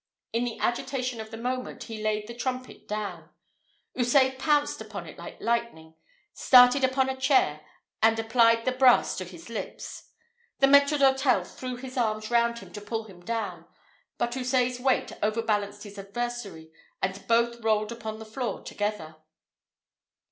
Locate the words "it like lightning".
5.05-5.93